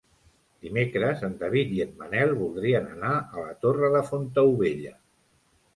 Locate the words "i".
1.77-1.83